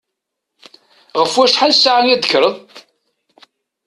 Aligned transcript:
Ɣef 1.19 1.33
wacḥal 1.37 1.73
ssaɛa 1.75 2.03
i 2.07 2.15
d-kkren? 2.21 2.55